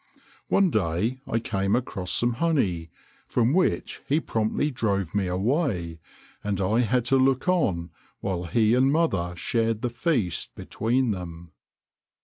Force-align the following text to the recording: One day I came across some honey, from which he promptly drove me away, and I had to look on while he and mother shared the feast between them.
One 0.47 0.71
day 0.71 1.21
I 1.27 1.37
came 1.37 1.75
across 1.75 2.09
some 2.11 2.33
honey, 2.41 2.89
from 3.27 3.53
which 3.53 4.01
he 4.07 4.19
promptly 4.19 4.71
drove 4.71 5.13
me 5.13 5.27
away, 5.27 5.99
and 6.43 6.59
I 6.59 6.79
had 6.79 7.05
to 7.05 7.17
look 7.17 7.47
on 7.47 7.91
while 8.19 8.45
he 8.45 8.73
and 8.73 8.91
mother 8.91 9.35
shared 9.35 9.83
the 9.83 9.91
feast 9.91 10.55
between 10.55 11.11
them. 11.11 11.51